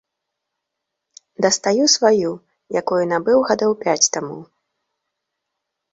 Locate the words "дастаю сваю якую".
1.47-2.99